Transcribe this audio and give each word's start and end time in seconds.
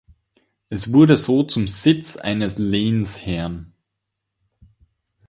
Es 0.69 0.91
wurde 0.91 1.15
so 1.15 1.43
zum 1.43 1.67
Sitz 1.67 2.17
eines 2.17 2.57
Lehnsherren. 2.57 3.75